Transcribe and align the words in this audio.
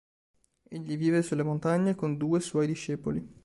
Egli 0.67 0.97
vive 0.97 1.21
sulle 1.21 1.43
montagne 1.43 1.93
con 1.93 2.17
due 2.17 2.39
suoi 2.39 2.65
discepoli. 2.65 3.23